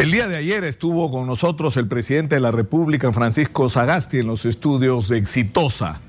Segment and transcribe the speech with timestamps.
[0.00, 4.28] El día de ayer estuvo con nosotros el presidente de la República, Francisco Sagasti, en
[4.28, 6.00] los estudios de Exitosa.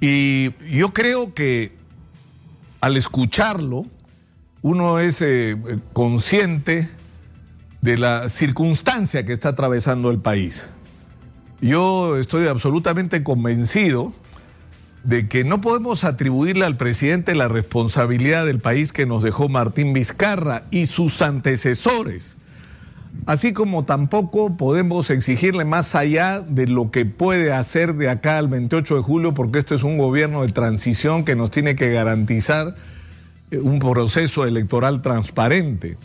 [0.00, 1.70] Y yo creo que
[2.80, 3.86] al escucharlo,
[4.62, 5.56] uno es eh,
[5.92, 6.90] consciente
[7.80, 10.66] de la circunstancia que está atravesando el país.
[11.60, 14.12] Yo estoy absolutamente convencido
[15.04, 19.92] de que no podemos atribuirle al presidente la responsabilidad del país que nos dejó Martín
[19.92, 22.36] Vizcarra y sus antecesores
[23.26, 28.48] así como tampoco podemos exigirle más allá de lo que puede hacer de acá al
[28.48, 32.74] 28 de julio, porque este es un gobierno de transición que nos tiene que garantizar
[33.50, 35.96] eh, un proceso electoral transparente.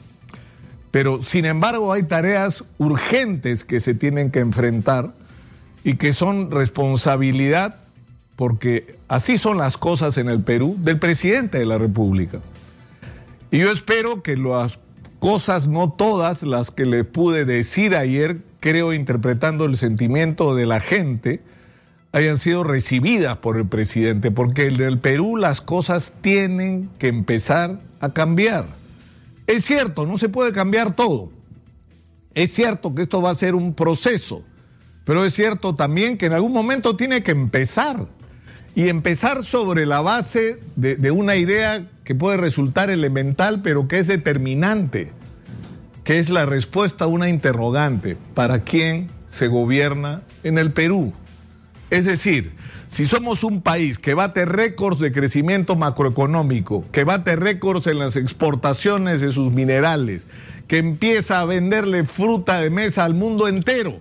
[0.92, 5.14] Pero sin embargo hay tareas urgentes que se tienen que enfrentar
[5.84, 7.76] y que son responsabilidad,
[8.36, 12.40] porque así son las cosas en el Perú, del presidente de la República.
[13.52, 14.80] Y yo espero que las
[15.26, 20.80] cosas, no todas las que le pude decir ayer, creo interpretando el sentimiento de la
[20.80, 21.42] gente,
[22.12, 27.80] hayan sido recibidas por el presidente, porque en el Perú las cosas tienen que empezar
[28.02, 28.68] a cambiar.
[29.48, 31.32] Es cierto, no se puede cambiar todo.
[32.36, 34.44] Es cierto que esto va a ser un proceso,
[35.06, 38.06] pero es cierto también que en algún momento tiene que empezar.
[38.76, 44.00] Y empezar sobre la base de, de una idea que puede resultar elemental, pero que
[44.00, 45.12] es determinante,
[46.04, 51.14] que es la respuesta a una interrogante, ¿para quién se gobierna en el Perú?
[51.90, 52.54] Es decir,
[52.88, 58.16] si somos un país que bate récords de crecimiento macroeconómico, que bate récords en las
[58.16, 60.28] exportaciones de sus minerales,
[60.68, 64.00] que empieza a venderle fruta de mesa al mundo entero,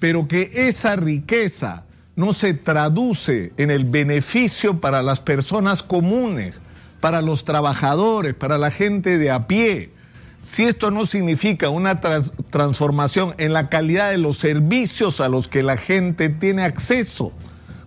[0.00, 1.84] pero que esa riqueza
[2.16, 6.60] no se traduce en el beneficio para las personas comunes,
[7.02, 9.90] para los trabajadores, para la gente de a pie.
[10.38, 15.64] Si esto no significa una transformación en la calidad de los servicios a los que
[15.64, 17.32] la gente tiene acceso,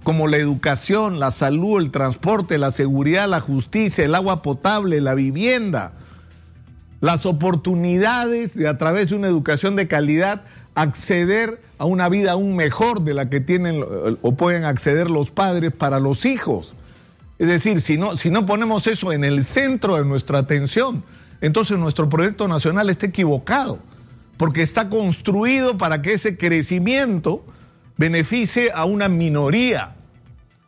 [0.03, 5.15] como la educación, la salud, el transporte, la seguridad, la justicia, el agua potable, la
[5.15, 5.93] vivienda,
[6.99, 10.42] las oportunidades de a través de una educación de calidad
[10.75, 13.81] acceder a una vida aún mejor de la que tienen
[14.21, 16.75] o pueden acceder los padres para los hijos.
[17.38, 21.04] Es decir, si no, si no ponemos eso en el centro de nuestra atención,
[21.42, 23.80] entonces nuestro proyecto nacional está equivocado,
[24.38, 27.46] porque está construido para que ese crecimiento
[27.98, 29.96] beneficie a una minoría,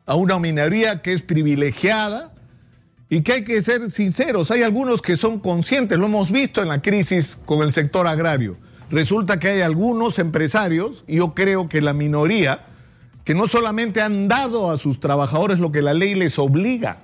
[0.06, 2.34] a una minoría que es privilegiada
[3.10, 4.52] y que hay que ser sinceros.
[4.52, 8.58] Hay algunos que son conscientes, lo hemos visto en la crisis con el sector agrario.
[8.90, 12.66] Resulta que hay algunos empresarios, y yo creo que la minoría,
[13.28, 17.00] que no solamente han dado a sus trabajadores lo que la ley les obliga,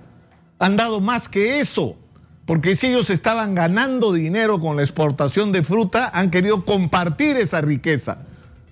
[0.57, 1.97] han dado más que eso.
[2.45, 7.59] Porque si ellos estaban ganando dinero con la exportación de fruta, han querido compartir esa
[7.59, 8.19] riqueza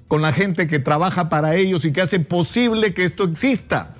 [0.07, 3.95] con la gente que trabaja para ellos y que hace posible que esto exista,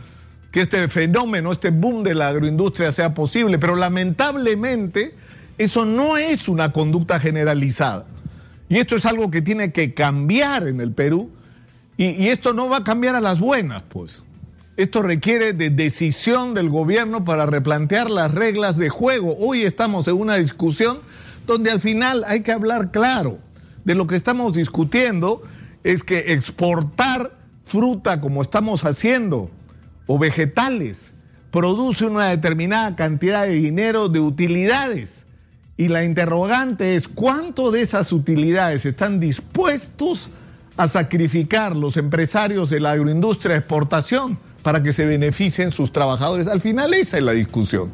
[0.53, 3.59] que este fenómeno, este boom de la agroindustria sea posible.
[3.59, 5.13] Pero lamentablemente
[5.57, 8.05] eso no es una conducta generalizada.
[8.69, 11.31] Y esto es algo que tiene que cambiar en el Perú
[12.03, 14.23] y, esto no va a cambiar a las buenas, pues.
[14.75, 19.35] Esto requiere de decisión del gobierno para replantear las reglas de juego.
[19.37, 20.99] Hoy estamos en una discusión
[21.45, 23.37] donde al final hay que hablar claro.
[23.83, 25.43] De lo que estamos discutiendo
[25.83, 29.51] es que exportar fruta como estamos haciendo
[30.07, 31.11] o vegetales
[31.51, 35.25] produce una determinada cantidad de dinero de utilidades.
[35.77, 40.29] Y la interrogante es cuánto de esas utilidades están dispuestos
[40.77, 46.47] a sacrificar los empresarios de la agroindustria de exportación para que se beneficien sus trabajadores.
[46.47, 47.91] Al final esa es la discusión.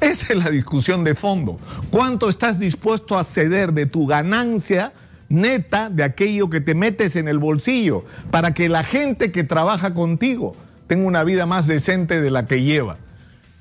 [0.00, 1.58] Esa es la discusión de fondo.
[1.90, 4.92] ¿Cuánto estás dispuesto a ceder de tu ganancia
[5.28, 9.94] neta de aquello que te metes en el bolsillo para que la gente que trabaja
[9.94, 10.54] contigo
[10.86, 12.98] tenga una vida más decente de la que lleva?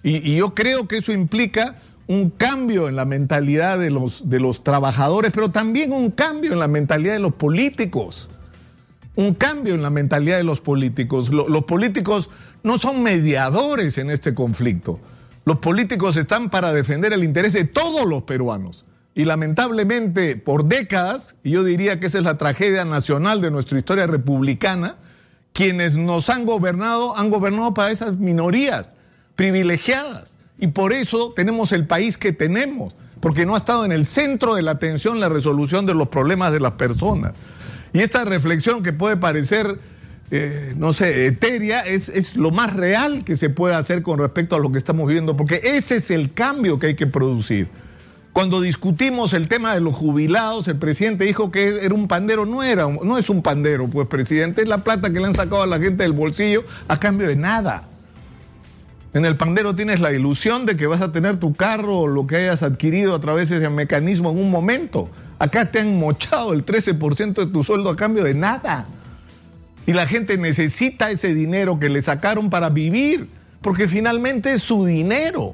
[0.03, 1.75] Y, yo creo que eso implica
[2.07, 6.59] un cambio en la mentalidad de los, de los trabajadores, pero también un cambio en
[6.59, 8.27] la mentalidad de los políticos
[9.15, 11.29] un cambio en la mentalidad de los políticos.
[11.29, 12.29] los políticos
[12.63, 14.99] no son mediadores en este conflicto.
[15.45, 18.85] Los políticos están para defender el interés de todos los peruanos.
[19.15, 23.77] Y lamentablemente, por décadas, y yo diría que esa es la tragedia nacional de nuestra
[23.77, 24.95] historia republicana,
[25.51, 28.91] quienes nos han gobernado han gobernado para esas minorías
[29.35, 30.35] privilegiadas.
[30.57, 34.55] Y por eso tenemos el país que tenemos, porque no ha estado en el centro
[34.55, 37.33] de la atención la resolución de los problemas de las personas.
[37.93, 39.77] Y esta reflexión que puede parecer,
[40.31, 44.55] eh, no sé, etérea, es, es lo más real que se puede hacer con respecto
[44.55, 47.67] a lo que estamos viviendo, porque ese es el cambio que hay que producir.
[48.33, 52.47] Cuando discutimos el tema de los jubilados, el presidente dijo que era un pandero.
[52.47, 55.61] No, era, no es un pandero, pues presidente, es la plata que le han sacado
[55.61, 57.83] a la gente del bolsillo a cambio de nada.
[59.13, 62.25] En el pandero tienes la ilusión de que vas a tener tu carro o lo
[62.25, 65.09] que hayas adquirido a través de ese mecanismo en un momento.
[65.43, 68.87] Acá te han mochado el 13% de tu sueldo a cambio de nada.
[69.85, 73.27] Y la gente necesita ese dinero que le sacaron para vivir,
[73.61, 75.53] porque finalmente es su dinero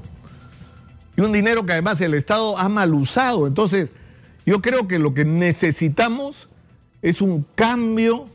[1.17, 3.47] y un dinero que además el Estado ha mal usado.
[3.47, 3.91] Entonces,
[4.45, 6.49] yo creo que lo que necesitamos
[7.01, 8.27] es un cambio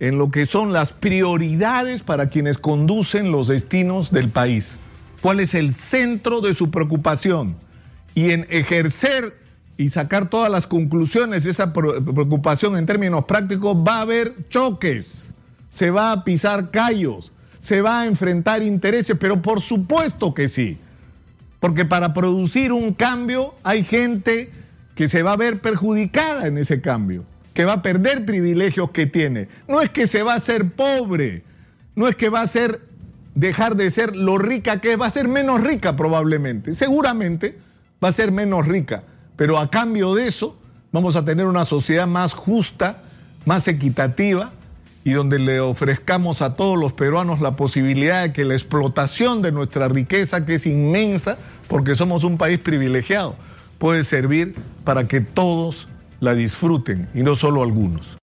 [0.00, 4.76] en lo que son las prioridades para quienes conducen los destinos del país.
[5.22, 7.56] ¿Cuál es el centro de su preocupación?
[8.14, 9.39] Y en ejercer
[9.80, 15.32] y sacar todas las conclusiones de esa preocupación en términos prácticos, va a haber choques,
[15.70, 20.76] se va a pisar callos, se va a enfrentar intereses, pero por supuesto que sí.
[21.60, 24.50] Porque para producir un cambio hay gente
[24.94, 27.24] que se va a ver perjudicada en ese cambio,
[27.54, 29.48] que va a perder privilegios que tiene.
[29.66, 31.42] No es que se va a ser pobre,
[31.96, 32.82] no es que va a ser
[33.34, 36.74] dejar de ser lo rica que es, va a ser menos rica probablemente.
[36.74, 37.56] Seguramente
[38.04, 39.04] va a ser menos rica,
[39.40, 40.54] pero a cambio de eso
[40.92, 43.04] vamos a tener una sociedad más justa,
[43.46, 44.52] más equitativa
[45.02, 49.50] y donde le ofrezcamos a todos los peruanos la posibilidad de que la explotación de
[49.50, 51.38] nuestra riqueza, que es inmensa,
[51.68, 53.34] porque somos un país privilegiado,
[53.78, 54.54] puede servir
[54.84, 55.88] para que todos
[56.20, 58.18] la disfruten y no solo algunos.